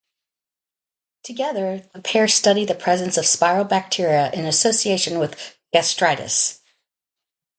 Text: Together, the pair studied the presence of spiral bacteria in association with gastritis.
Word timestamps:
Together, 1.21 1.83
the 1.93 2.01
pair 2.01 2.27
studied 2.27 2.69
the 2.69 2.73
presence 2.73 3.17
of 3.17 3.25
spiral 3.27 3.65
bacteria 3.65 4.31
in 4.31 4.45
association 4.47 5.19
with 5.19 5.59
gastritis. 5.73 6.59